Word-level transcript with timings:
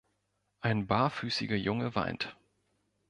Ein 0.61 0.87
barfüßiger 0.87 1.57
Junge 1.57 1.93
weint. 1.93 2.35